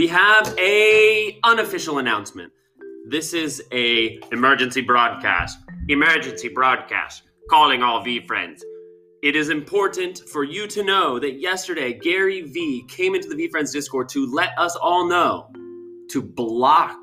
[0.00, 2.50] we have a unofficial announcement.
[3.06, 5.58] This is a emergency broadcast.
[5.88, 7.24] Emergency broadcast.
[7.50, 8.62] Calling all VeeFriends.
[9.22, 13.74] It is important for you to know that yesterday Gary Vee came into the VeeFriends
[13.74, 15.52] Discord to let us all know
[16.08, 16.96] to block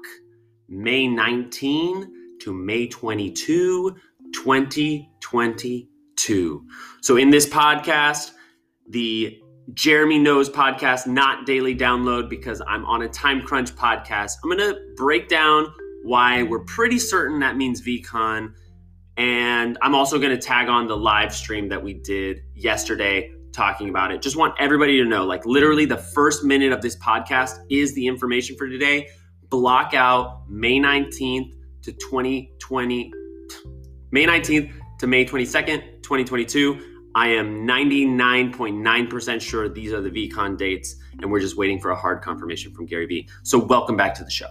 [0.68, 3.96] May 19 to May 22,
[4.34, 6.66] 2022.
[7.02, 8.32] So in this podcast,
[8.90, 9.40] the
[9.74, 14.34] Jeremy Knows podcast, not daily download, because I'm on a time crunch podcast.
[14.44, 18.54] I'm going to break down why we're pretty certain that means VeeCon.
[19.18, 23.90] And I'm also going to tag on the live stream that we did yesterday talking
[23.90, 24.22] about it.
[24.22, 28.08] Just want everybody to know like, literally, the first minute of this podcast is the
[28.08, 29.10] information for today.
[29.50, 33.12] Block out May 19th to 2020,
[34.12, 36.97] May 19th to May 22nd, 2022.
[37.18, 41.96] I am 99.9% sure these are the VeeCon dates, and we're just waiting for a
[41.96, 43.28] hard confirmation from Gary Vee.
[43.42, 44.50] So, welcome back to the show.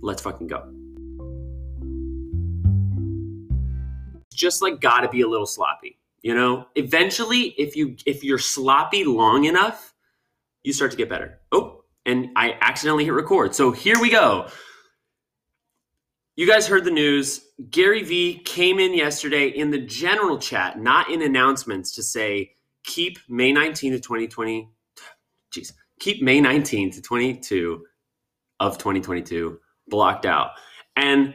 [0.00, 0.68] Let's fucking go.
[4.34, 6.66] Just like gotta be a little sloppy, you know.
[6.74, 9.94] Eventually, if you if you're sloppy long enough,
[10.64, 11.38] you start to get better.
[11.52, 13.54] Oh, and I accidentally hit record.
[13.54, 14.48] So here we go.
[16.34, 17.42] You guys heard the news.
[17.68, 22.52] Gary Vee came in yesterday in the general chat, not in announcements, to say
[22.84, 24.70] keep May 19 to 2020.
[25.54, 27.84] Jeez, keep May 19 to 22
[28.60, 29.58] of 2022
[29.88, 30.52] blocked out.
[30.96, 31.34] And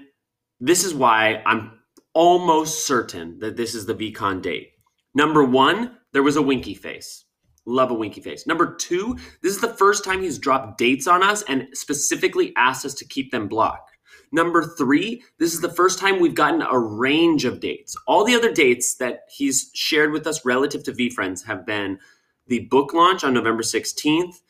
[0.60, 1.80] this is why I'm
[2.16, 4.72] almost certain that this is the VeeCon date.
[5.14, 7.26] Number one, there was a winky face.
[7.68, 8.48] Love a winky face.
[8.48, 12.84] Number two, this is the first time he's dropped dates on us and specifically asked
[12.84, 13.92] us to keep them blocked.
[14.32, 17.96] Number three, this is the first time we've gotten a range of dates.
[18.08, 22.00] All the other dates that he's shared with us relative to VeeFriends have been
[22.48, 24.42] the book launch on November 16th,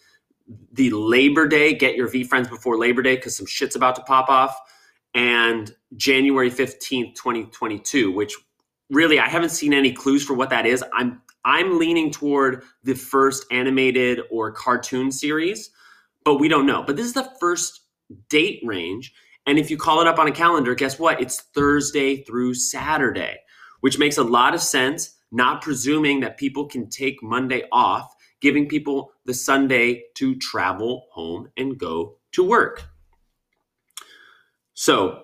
[0.73, 4.29] the Labor Day, get your VeeFriends before Labor Day because some shit's about to pop
[4.29, 4.57] off,
[5.13, 8.35] and January 15th, 2022, which
[8.89, 10.83] really I haven't seen any clues for what that is.
[10.93, 15.71] I'm I'm leaning toward the first animated or cartoon series,
[16.23, 16.83] but we don't know.
[16.83, 17.81] But this is the first
[18.29, 19.13] date range
[19.47, 21.21] and if you call it up on a calendar, guess what?
[21.21, 23.37] It's Thursday through Saturday,
[23.79, 28.67] which makes a lot of sense, not presuming that people can take Monday off, giving
[28.67, 32.89] people the Sunday to travel home and go to work.
[34.73, 35.23] So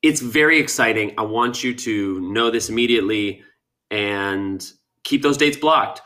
[0.00, 1.12] it's very exciting.
[1.18, 3.42] I want you to know this immediately
[3.90, 4.66] and
[5.04, 6.00] keep those dates blocked.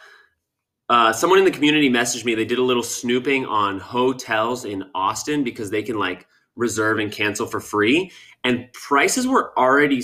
[0.89, 2.35] Uh, someone in the community messaged me.
[2.35, 6.27] They did a little snooping on hotels in Austin because they can like
[6.57, 8.11] reserve and cancel for free
[8.45, 10.03] and prices were already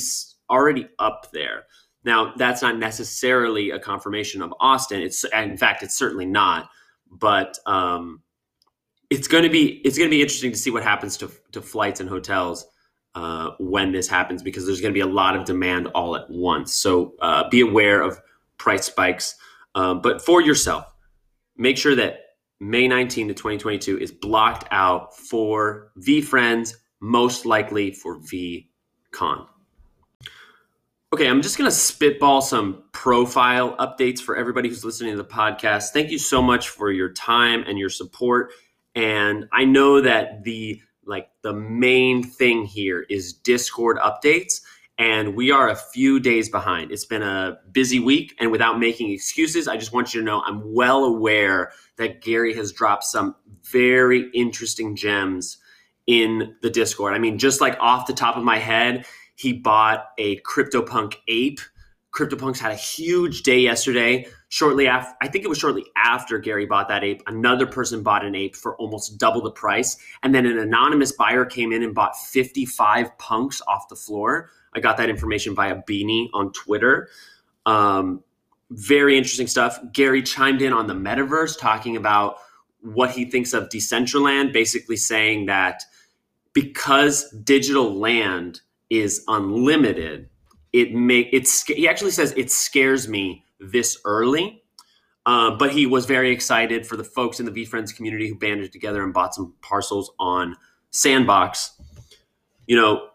[0.50, 1.64] already up there.
[2.04, 5.00] Now that's not necessarily a confirmation of austin.
[5.00, 6.68] It's in fact it's certainly not
[7.12, 8.22] but um,
[9.10, 11.60] it's going to be it's going to be interesting to see what happens to, to
[11.60, 12.66] flights and hotels
[13.14, 16.28] uh, when this happens because there's going to be a lot of demand all at
[16.30, 16.72] once.
[16.72, 18.18] So uh, be aware of
[18.56, 19.36] price spikes.
[19.74, 20.86] Uh, but for yourself
[21.56, 22.21] make sure that
[22.62, 29.48] May 19 to 2022 is blocked out for VeeFriends, most likely for VeeCon.
[31.12, 35.28] Okay, I'm just going to spitball some profile updates for everybody who's listening to the
[35.28, 35.88] podcast.
[35.88, 38.52] Thank you so much for your time and your support.
[38.94, 44.60] And I know that the like the main thing here is Discord updates
[44.98, 46.92] and we are a few days behind.
[46.92, 50.42] It's been a busy week, and without making excuses, I just want you to know
[50.42, 55.58] I'm well aware that Gary has dropped some very interesting gems
[56.06, 57.14] in the Discord.
[57.14, 61.60] I mean, just like off the top of my head, he bought a CryptoPunk ape.
[62.14, 64.26] CryptoPunks had a huge day yesterday.
[64.50, 68.24] Shortly after, I think it was shortly after Gary bought that ape, another person bought
[68.24, 69.96] an ape for almost double the price.
[70.22, 74.50] And then an anonymous buyer came in and bought 55 punks off the floor.
[74.74, 77.08] I got that information via Beanie on Twitter.
[77.66, 78.22] Um,
[78.70, 79.78] very interesting stuff.
[79.92, 82.36] Gary chimed in on the metaverse, talking about
[82.80, 85.82] what he thinks of Decentraland, basically saying that
[86.52, 88.60] because digital land
[88.90, 90.28] is unlimited,
[90.72, 91.62] it make it's.
[91.64, 94.62] He actually says it scares me this early.
[95.24, 98.72] Uh, but he was very excited for the folks in the VeeFriends community who banded
[98.72, 100.56] together and bought some parcels on
[100.90, 101.80] Sandbox.
[102.66, 103.08] You know,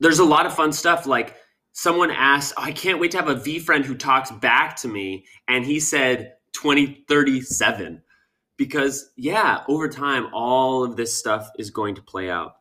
[0.00, 1.36] there's a lot of fun stuff like
[1.72, 5.24] someone asked, oh, I can't wait to have a VeeFriend who talks back to me.
[5.46, 8.02] And he said 2037.
[8.56, 12.56] Because, yeah, over time, all of this stuff is going to play out.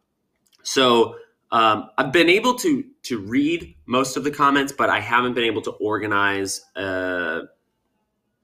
[0.61, 1.15] So
[1.51, 5.45] um, I've been able to to read most of the comments, but I haven't been
[5.45, 7.41] able to organize uh,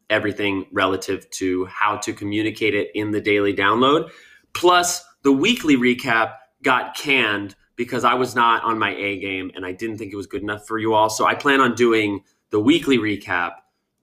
[0.09, 4.09] everything relative to how to communicate it in the daily download.
[4.53, 9.65] Plus, the weekly recap got canned because I was not on my A game and
[9.65, 11.09] I didn't think it was good enough for you all.
[11.09, 13.51] So I plan on doing the weekly recap,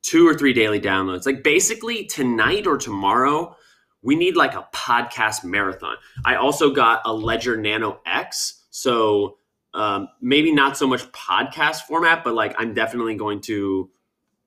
[0.03, 1.27] two or three daily downloads.
[1.27, 3.57] Like basically tonight or tomorrow,
[4.03, 5.97] we need like a podcast marathon.
[6.25, 8.65] I also got a Ledger Nano X.
[8.71, 9.37] So
[9.75, 13.91] um, maybe not so much podcast format, but like I'm definitely going to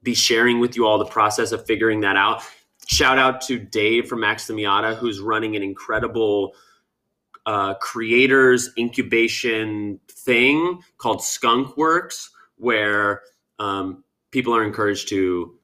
[0.01, 2.43] be sharing with you all the process of figuring that out.
[2.87, 6.53] Shout out to Dave from Max the Miata, who's running an incredible
[7.45, 13.21] uh, creators incubation thing called Skunk Works, where
[13.59, 15.57] um, people are encouraged to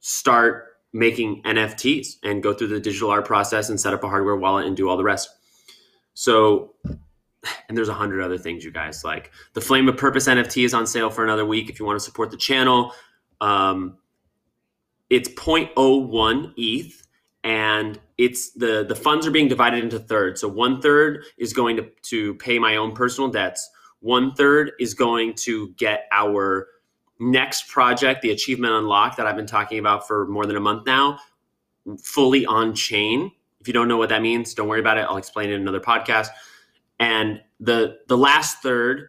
[0.00, 4.36] start making NFTs and go through the digital art process and set up a hardware
[4.36, 5.28] wallet and do all the rest.
[6.14, 6.74] So,
[7.68, 9.04] and there's a hundred other things, you guys.
[9.04, 11.98] Like the Flame of Purpose NFT is on sale for another week if you want
[11.98, 12.92] to support the channel.
[13.40, 13.98] Um,
[15.10, 17.06] it's 0.01 ETH
[17.44, 20.40] and it's the the funds are being divided into thirds.
[20.40, 23.68] So one third is going to to pay my own personal debts.
[24.00, 26.68] One third is going to get our
[27.18, 30.86] next project, the Achievement Unlock that I've been talking about for more than a month
[30.86, 31.18] now,
[32.02, 33.32] fully on chain.
[33.60, 35.06] If you don't know what that means, don't worry about it.
[35.08, 36.28] I'll explain it in another podcast.
[37.00, 39.08] And the the last third,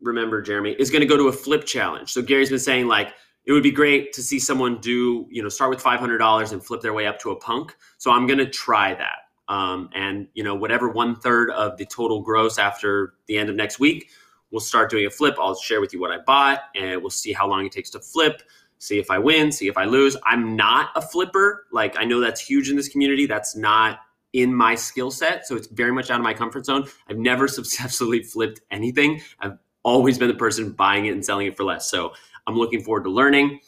[0.00, 2.12] remember, Jeremy, is going to go to a flip challenge.
[2.12, 3.12] So Gary's been saying like
[3.48, 6.82] it would be great to see someone do, you know, start with $500 and flip
[6.82, 7.74] their way up to a punk.
[7.96, 9.20] So I'm going to try that.
[9.52, 13.56] Um, and, you know, whatever one third of the total gross after the end of
[13.56, 14.10] next week,
[14.50, 15.36] we'll start doing a flip.
[15.40, 18.00] I'll share with you what I bought and we'll see how long it takes to
[18.00, 18.42] flip,
[18.80, 20.14] see if I win, see if I lose.
[20.26, 21.64] I'm not a flipper.
[21.72, 23.24] Like, I know that's huge in this community.
[23.24, 24.00] That's not
[24.34, 25.46] in my skill set.
[25.46, 26.84] So it's very much out of my comfort zone.
[27.08, 29.22] I've never successfully flipped anything.
[29.40, 31.90] I've always been the person buying it and selling it for less.
[31.90, 32.12] So
[32.48, 33.60] I'm looking forward to learning.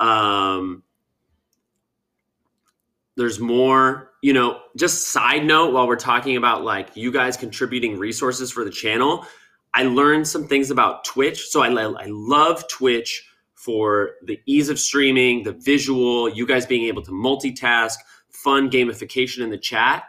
[0.00, 0.82] Um,
[3.16, 7.98] there's more, you know, just side note while we're talking about like you guys contributing
[7.98, 9.26] resources for the channel.
[9.74, 11.48] I learned some things about Twitch.
[11.48, 16.84] So I, I love Twitch for the ease of streaming, the visual, you guys being
[16.84, 17.96] able to multitask,
[18.30, 20.04] fun gamification in the chat.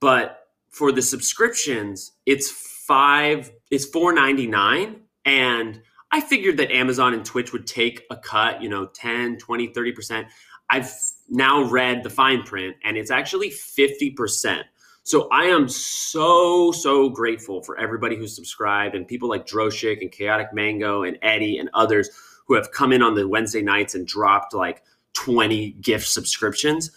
[0.00, 5.82] But for the subscriptions, it's five, it's four ninety nine, and
[6.16, 10.26] I figured that Amazon and Twitch would take a cut, you know, 10, 20, 30%.
[10.70, 10.90] I've
[11.28, 14.62] now read the fine print and it's actually 50%.
[15.02, 20.10] So I am so, so grateful for everybody who's subscribed and people like Droshik and
[20.10, 22.08] Chaotic Mango and Eddie and others
[22.46, 24.82] who have come in on the Wednesday nights and dropped like
[25.12, 26.92] 20 gift subscriptions.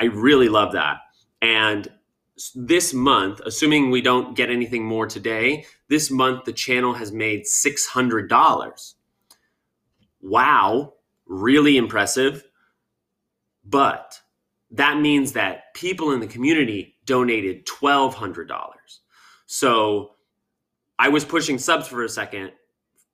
[0.00, 0.96] I really love that.
[1.40, 1.86] And
[2.54, 7.44] this month, assuming we don't get anything more today, this month the channel has made
[7.44, 8.94] $600.
[10.20, 10.94] Wow,
[11.26, 12.44] really impressive.
[13.64, 14.20] But
[14.72, 18.48] that means that people in the community donated $1,200.
[19.46, 20.14] So
[20.98, 22.52] I was pushing subs for a second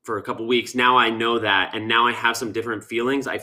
[0.02, 0.74] for a couple weeks.
[0.74, 3.26] Now I know that, and now I have some different feelings.
[3.26, 3.40] I,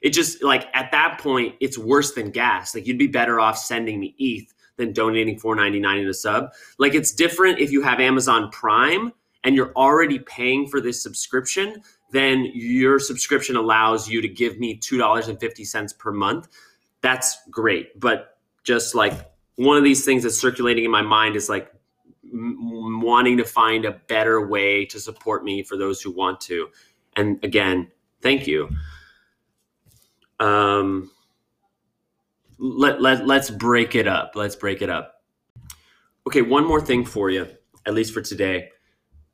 [0.00, 2.74] it just like at that point, it's worse than gas.
[2.74, 6.52] Like you'd be better off sending me ETH than donating 4.99 in a sub.
[6.78, 9.12] Like it's different if you have Amazon Prime
[9.44, 11.82] and you're already paying for this subscription,
[12.12, 16.48] then your subscription allows you to give me $2.50 per month.
[17.02, 17.98] That's great.
[18.00, 19.12] But just like
[19.56, 21.72] one of these things that's circulating in my mind is like
[22.24, 26.68] m- wanting to find a better way to support me for those who want to.
[27.16, 27.90] And again,
[28.22, 28.70] thank you.
[30.40, 31.10] Um,
[32.58, 34.32] let, let let's break it up.
[34.34, 35.22] Let's break it up.
[36.26, 37.46] Okay, one more thing for you,
[37.86, 38.70] at least for today.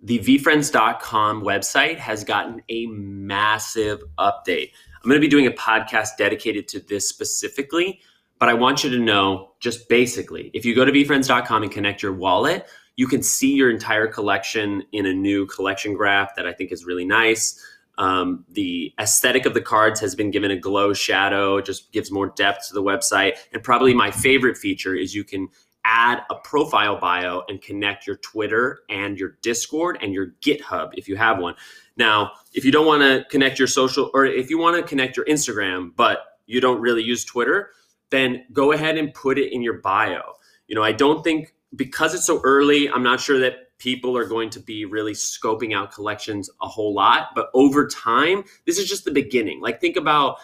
[0.03, 4.71] The veefriends.com website has gotten a massive update.
[5.03, 8.01] I'm going to be doing a podcast dedicated to this specifically,
[8.39, 12.03] but I want you to know just basically if you go to veefriends.com and connect
[12.03, 12.67] your wallet,
[12.97, 16.85] you can see your entire collection in a new collection graph that I think is
[16.85, 17.61] really nice.
[17.99, 22.11] Um, the aesthetic of the cards has been given a glow shadow, it just gives
[22.11, 23.35] more depth to the website.
[23.53, 25.49] And probably my favorite feature is you can
[25.85, 31.09] add a profile bio and connect your Twitter and your Discord and your GitHub if
[31.09, 31.55] you have one.
[31.97, 35.17] Now, if you don't want to connect your social or if you want to connect
[35.17, 37.71] your Instagram, but you don't really use Twitter,
[38.11, 40.23] then go ahead and put it in your bio.
[40.67, 44.27] You know, I don't think because it's so early, I'm not sure that people are
[44.27, 47.29] going to be really scoping out collections a whole lot.
[47.35, 49.61] But over time, this is just the beginning.
[49.61, 50.39] Like, think about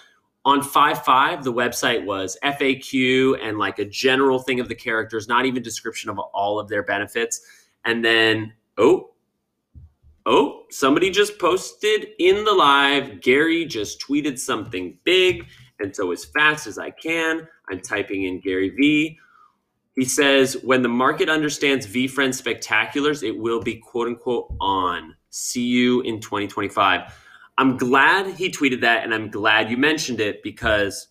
[0.45, 5.29] on 5 5, the website was FAQ and like a general thing of the characters,
[5.29, 7.41] not even description of all of their benefits.
[7.85, 9.11] And then, oh,
[10.27, 13.21] oh, somebody just posted in the live.
[13.21, 15.47] Gary just tweeted something big.
[15.79, 19.19] And so, as fast as I can, I'm typing in Gary Vee
[20.01, 25.15] He says, when the market understands VeeFriends spectaculars, it will be quote unquote on.
[25.29, 27.13] See you in 2025.
[27.59, 31.09] I'm glad he tweeted that, and I'm glad you mentioned it because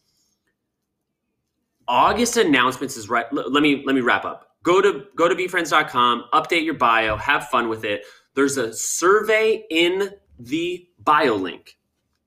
[1.88, 3.32] August announcements is right.
[3.32, 4.56] Let me let me wrap up.
[4.64, 8.06] Go to go to VeeFriends.com, update your bio, have fun with it.
[8.34, 11.78] There's a survey in the bio link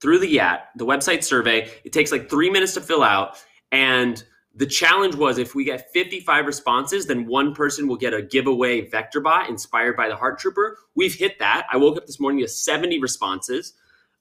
[0.01, 1.69] through the YAT, the website survey.
[1.83, 3.43] It takes like three minutes to fill out,
[3.73, 4.23] and
[4.55, 8.83] the challenge was if we get 55 responses, then one person will get a giveaway
[8.89, 10.79] vector bot inspired by the Heart Trooper.
[10.95, 11.67] We've hit that.
[11.73, 13.75] I woke up this morning to 70 responses.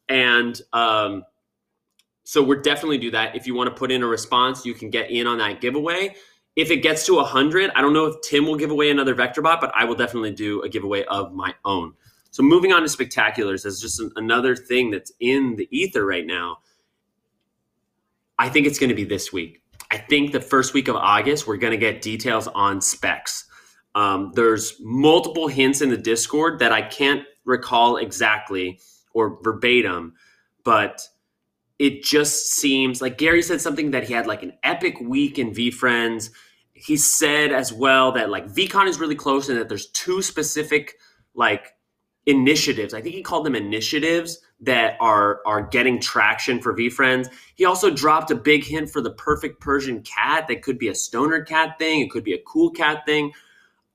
[0.07, 1.25] And um,
[2.23, 3.35] so we're definitely do that.
[3.35, 6.15] If you want to put in a response, you can get in on that giveaway.
[6.55, 9.41] If it gets to 100, I don't know if Tim will give away another vector
[9.41, 11.93] bot, but I will definitely do a giveaway of my own.
[12.31, 16.25] So moving on to spectaculars as just an, another thing that's in the ether right
[16.25, 16.59] now.
[18.39, 19.60] I think it's going to be this week.
[19.91, 23.45] I think the first week of August, we're going to get details on specs.
[23.93, 28.79] Um, there's multiple hints in the Discord that I can't recall exactly
[29.13, 30.13] or verbatim,
[30.63, 31.01] but
[31.77, 35.51] it just seems like Gary said something that he had like an epic week in
[35.51, 36.29] VeeFriends.
[36.71, 40.93] He said as well that like VeeCon is really close and that there's two specific
[41.35, 41.73] like
[42.25, 42.93] initiatives.
[42.93, 47.29] I think he called them initiatives that are are getting traction for VeeFriends.
[47.55, 50.95] He also dropped a big hint for the perfect Persian cat that could be a
[50.95, 53.31] stoner cat thing, it could be a cool cat thing.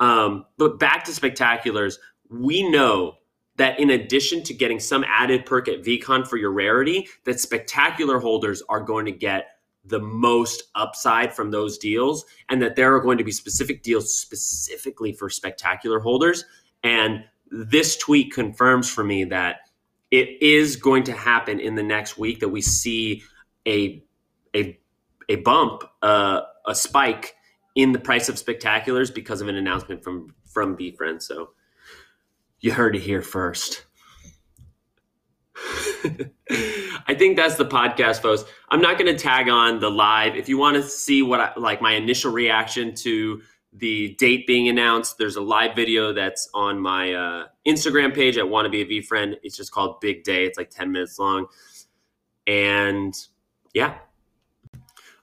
[0.00, 3.14] Um, but back to spectaculars, we know
[3.56, 8.18] that in addition to getting some added perk at VeeCon for your rarity, that spectacular
[8.18, 9.46] holders are going to get
[9.84, 14.12] the most upside from those deals, and that there are going to be specific deals
[14.12, 16.44] specifically for spectacular holders.
[16.82, 19.65] And this tweet confirms for me that
[20.10, 23.22] it is going to happen in the next week that we see
[23.66, 24.02] a
[24.54, 24.78] a
[25.28, 27.34] a bump, uh, a spike
[27.74, 31.22] in the price of spectaculars because of an announcement from from VeeFriends.
[31.22, 31.50] So
[32.60, 33.84] you heard it here first.
[37.08, 38.44] I think that's the podcast, folks.
[38.68, 40.36] I'm not going to tag on the live.
[40.36, 43.42] If you want to see what I, like my initial reaction to
[43.78, 45.18] the date being announced.
[45.18, 49.00] There's a live video that's on my uh, Instagram page at Wanna Be a V
[49.02, 49.36] Friend.
[49.42, 50.44] It's just called Big Day.
[50.44, 51.46] It's like 10 minutes long.
[52.46, 53.14] And
[53.74, 53.98] yeah.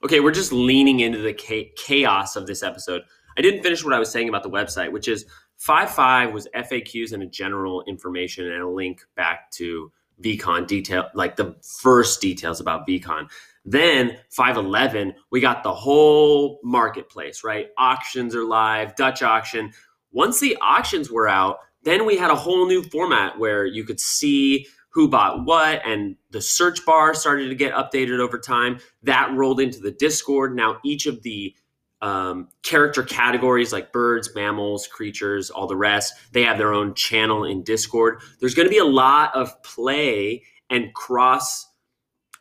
[0.04, 3.02] Okay, we're just leaning into the chaos of this episode.
[3.36, 5.24] I didn't finish what I was saying about the website, which is
[5.60, 9.90] 5.5 was FAQs and a general information and a link back to
[10.22, 13.28] VeeCon detail, like the first details about VeeCon
[13.64, 17.68] Then 511, we got the whole marketplace, right?
[17.78, 19.72] Auctions are live, Dutch auction.
[20.12, 24.00] Once the auctions were out, then we had a whole new format where you could
[24.00, 28.78] see who bought what and the search bar started to get updated over time.
[29.02, 30.54] That rolled into the Discord.
[30.54, 31.54] Now each of the
[32.02, 37.44] um, character categories like birds, mammals, creatures, all the rest, they have their own channel
[37.44, 38.20] in Discord.
[38.40, 41.66] There's going to be a lot of play and cross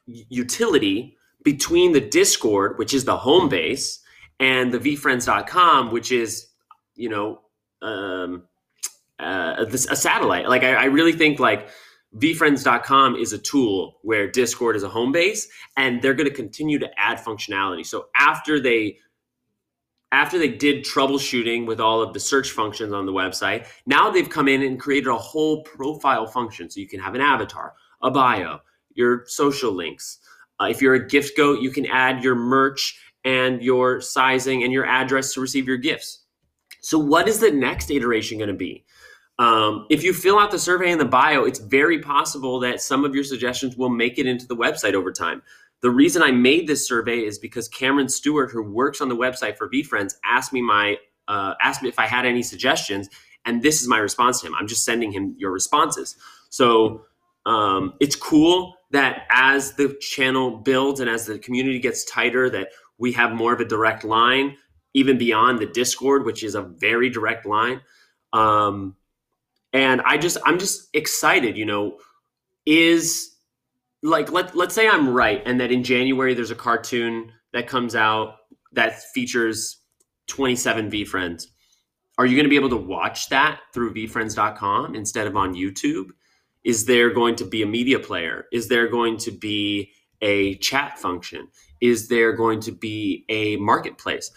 [0.06, 4.00] utility between the Discord, which is the home base,
[4.40, 6.48] and the veefriends.com, which is,
[6.96, 7.42] you know,
[7.82, 8.44] um,
[9.20, 10.50] uh, a satellite.
[10.50, 11.70] Like I, I really think like
[12.18, 16.80] veefriends.com is a tool where Discord is a home base, and they're going to continue
[16.80, 17.86] to add functionality.
[17.86, 18.98] So after they
[20.14, 24.30] after they did troubleshooting with all of the search functions on the website, now they've
[24.30, 26.70] come in and created a whole profile function.
[26.70, 28.60] So you can have an avatar, a bio,
[28.94, 30.20] your social links.
[30.62, 34.72] Uh, if you're a gift goat, you can add your merch and your sizing and
[34.72, 36.20] your address to receive your gifts.
[36.82, 38.86] So, what is the next iteration going to be?
[39.40, 43.04] Um, if you fill out the survey in the bio, it's very possible that some
[43.04, 45.42] of your suggestions will make it into the website over time.
[45.84, 49.58] The reason I made this survey is because Cameron Stewart, who works on the website
[49.58, 50.98] for VeeFriends, asked me my
[51.28, 53.10] uh, asked me if I had any suggestions,
[53.46, 54.56] and this is my response to him.
[54.56, 56.16] I'm just sending him your responses.
[56.50, 57.06] So
[57.46, 62.70] um, it's cool that as the channel builds and as the community gets tighter, that
[62.98, 64.56] we have more of a direct line,
[64.94, 67.82] even beyond the Discord, which is a very direct line.
[68.32, 68.96] Um,
[69.74, 71.58] and I just, I'm just excited.
[71.58, 71.98] You know,
[72.66, 73.33] is
[74.04, 77.96] like let let's say I'm right, and that in January there's a cartoon that comes
[77.96, 78.36] out
[78.74, 79.80] that features
[80.28, 81.48] 27 VeeFriends.
[82.18, 86.10] Are you going to be able to watch that through VeeFriends.com instead of on YouTube?
[86.64, 88.46] Is there going to be a media player?
[88.52, 89.92] Is there going to be
[90.22, 91.48] a chat function?
[91.82, 94.32] Is there going to be a marketplace?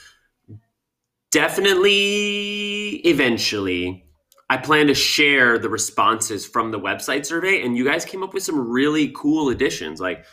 [1.30, 4.05] Definitely, eventually,
[4.48, 7.62] I plan to share the responses from the website survey.
[7.62, 10.24] And you guys came up with some really cool additions, like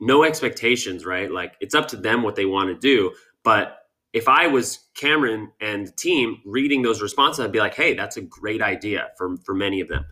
[0.00, 1.30] no expectations, right?
[1.30, 3.12] Like it's up to them what they want to do.
[3.42, 3.78] But
[4.12, 8.22] if I was Cameron and team reading those responses, I'd be like, hey, that's a
[8.22, 10.04] great idea for, for many of them.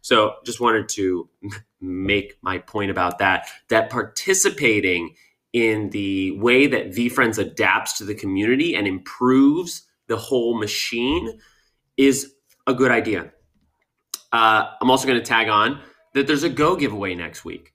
[0.00, 1.28] So just wanted to
[1.80, 5.14] make my point about that, that participating
[5.52, 11.38] in the way that VeeFriends adapts to the community and improves the whole machine
[11.96, 12.34] is
[12.66, 13.32] a good idea.
[14.32, 15.80] Uh, I'm also going to tag on
[16.14, 17.72] that there's a Go giveaway next week.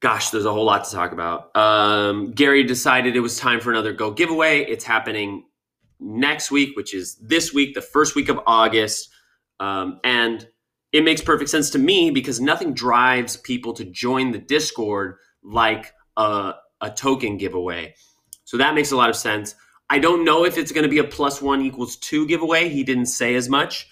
[0.00, 1.54] Gosh, there's a whole lot to talk about.
[1.56, 4.60] Um, Gary decided it was time for another Go giveaway.
[4.60, 5.44] It's happening
[5.98, 9.10] next week, which is this week, the first week of August.
[9.58, 10.46] Um, and
[10.92, 15.92] it makes perfect sense to me because nothing drives people to join the Discord like
[16.16, 17.94] a, a token giveaway.
[18.44, 19.54] So that makes a lot of sense.
[19.90, 22.68] I don't know if it's going to be a plus one equals two giveaway.
[22.68, 23.88] He didn't say as much,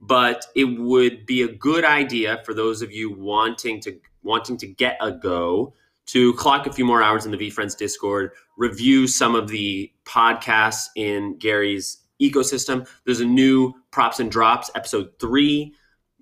[0.00, 4.66] but it would be a good idea for those of you wanting to wanting to
[4.66, 5.74] get a go
[6.06, 10.86] to clock a few more hours in the VeeFriends Discord, review some of the podcasts
[10.96, 12.88] in Gary's ecosystem.
[13.04, 15.72] There's a new props and drops episode three.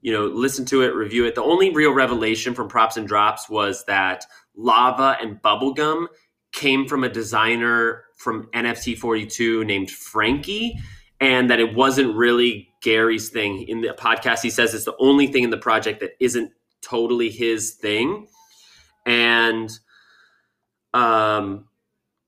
[0.03, 1.35] You know, listen to it, review it.
[1.35, 6.07] The only real revelation from props and drops was that lava and bubblegum
[6.53, 10.79] came from a designer from NFT 42 named Frankie,
[11.21, 13.63] and that it wasn't really Gary's thing.
[13.63, 17.31] In the podcast, he says it's the only thing in the project that isn't totally
[17.31, 18.29] his thing.
[19.05, 19.71] And
[20.95, 21.65] um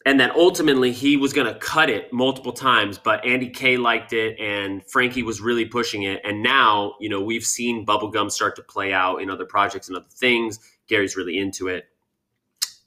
[0.07, 4.13] and that ultimately he was going to cut it multiple times but andy k liked
[4.13, 8.55] it and frankie was really pushing it and now you know we've seen bubblegum start
[8.57, 11.87] to play out in other projects and other things gary's really into it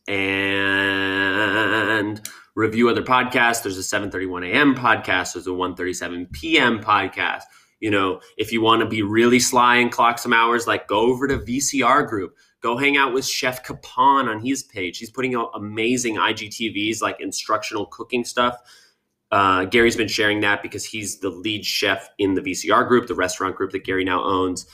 [0.08, 0.22] and
[2.56, 3.64] review other podcasts.
[3.64, 4.76] There's a 7:31 a.m.
[4.76, 5.34] podcast.
[5.34, 6.80] There's a 1:37 p.m.
[6.80, 7.44] podcast.
[7.80, 11.00] You know, if you want to be really sly and clock some hours, like go
[11.00, 12.36] over to VCR Group.
[12.62, 14.98] Go hang out with Chef Capon on his page.
[14.98, 18.56] He's putting out amazing IGTVs like instructional cooking stuff.
[19.32, 23.16] Uh, Gary's been sharing that because he's the lead chef in the VCR group, the
[23.16, 24.66] restaurant group that Gary now owns.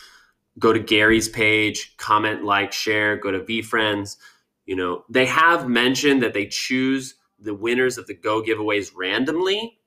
[0.59, 3.15] Go to Gary's page, comment, like, share.
[3.15, 4.17] Go to VeeFriends.
[4.65, 9.79] You know, they have mentioned that they choose the winners of the Go giveaways randomly,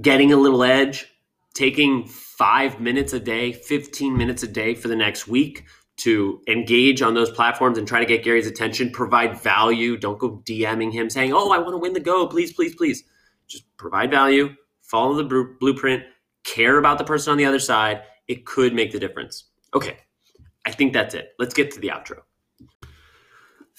[0.00, 1.06] getting a little edge,
[1.54, 5.64] taking five minutes a day, 15 minutes a day for the next week
[5.96, 9.96] to engage on those platforms and try to get Gary's attention, provide value.
[9.96, 12.26] Don't go DMing him saying, Oh, I want to win the go.
[12.26, 13.04] Please, please, please.
[13.48, 16.02] Just provide value, follow the blueprint,
[16.46, 19.44] care about the person on the other side, it could make the difference.
[19.74, 19.98] Okay,
[20.64, 21.32] I think that's it.
[21.38, 22.20] Let's get to the outro.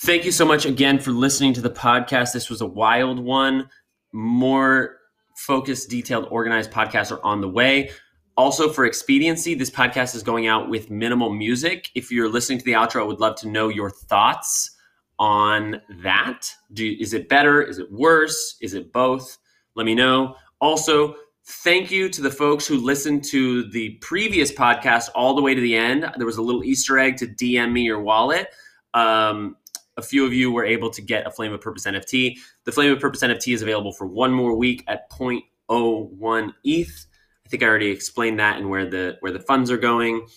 [0.02, 2.32] Thank you so much again for listening to the podcast.
[2.32, 3.68] This was a wild one.
[4.14, 4.98] More
[5.36, 7.90] focused, detailed, organized podcasts are on the way.
[8.36, 11.90] Also, for expediency, this podcast is going out with minimal music.
[11.96, 14.76] If you're listening to the outro, I would love to know your thoughts
[15.18, 16.48] on that.
[16.74, 17.64] Do, is it better?
[17.64, 18.58] Is it worse?
[18.62, 19.40] Is it both?
[19.76, 20.36] Let me know.
[20.62, 21.16] Also,
[21.50, 25.62] Thank you to the folks who listened to the previous podcast all the way to
[25.62, 26.06] the end.
[26.18, 28.50] There was a little Easter egg to DM me your wallet.
[28.94, 29.56] Um,
[29.96, 32.38] a few of you were able to get a Flame of Purpose NFT.
[32.66, 37.06] The Flame of Purpose NFT is available for one more week at 0.01 ETH.
[37.46, 40.28] I think I already explained that and where the where the funds are going.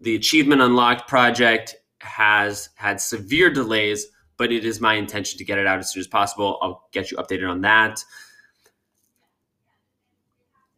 [0.00, 5.58] The Achievement Unlocked project has had severe delays, but it is my intention to get
[5.58, 6.58] it out as soon as possible.
[6.60, 8.02] I'll get you updated on that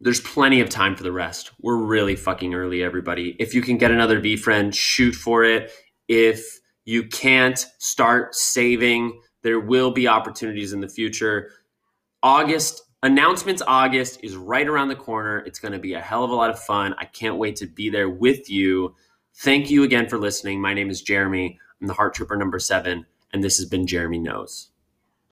[0.01, 1.51] there's plenty of time for the rest.
[1.61, 3.35] We're really fucking early, everybody.
[3.39, 5.71] If you can get another VeeFriend, shoot for it.
[6.07, 11.51] If you can't start saving, there will be opportunities in the future.
[12.23, 15.39] August, announcements August is right around the corner.
[15.45, 16.95] It's going to be a hell of a lot of fun.
[16.97, 18.95] I can't wait to be there with you.
[19.35, 20.59] Thank you again for listening.
[20.59, 21.59] My name is Jeremy.
[21.79, 24.70] I'm the Heart Trooper number seven, and this has been Jeremy Knows.